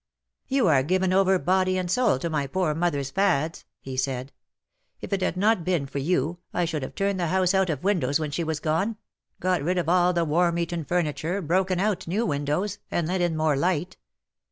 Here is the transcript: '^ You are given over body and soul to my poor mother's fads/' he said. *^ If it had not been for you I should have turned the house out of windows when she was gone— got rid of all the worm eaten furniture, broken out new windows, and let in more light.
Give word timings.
'^ 0.45 0.45
You 0.47 0.67
are 0.67 0.81
given 0.81 1.13
over 1.13 1.37
body 1.37 1.77
and 1.77 1.91
soul 1.91 2.17
to 2.17 2.27
my 2.27 2.47
poor 2.47 2.73
mother's 2.73 3.11
fads/' 3.11 3.65
he 3.79 3.95
said. 3.95 4.27
*^ 4.29 4.31
If 4.99 5.13
it 5.13 5.21
had 5.21 5.37
not 5.37 5.63
been 5.63 5.85
for 5.85 5.99
you 5.99 6.39
I 6.55 6.65
should 6.65 6.81
have 6.81 6.95
turned 6.95 7.19
the 7.19 7.27
house 7.27 7.53
out 7.53 7.69
of 7.69 7.83
windows 7.83 8.19
when 8.19 8.31
she 8.31 8.43
was 8.43 8.59
gone— 8.59 8.97
got 9.39 9.61
rid 9.61 9.77
of 9.77 9.87
all 9.87 10.11
the 10.11 10.25
worm 10.25 10.57
eaten 10.57 10.83
furniture, 10.85 11.39
broken 11.39 11.79
out 11.79 12.07
new 12.07 12.25
windows, 12.25 12.79
and 12.89 13.07
let 13.07 13.21
in 13.21 13.37
more 13.37 13.55
light. 13.55 13.97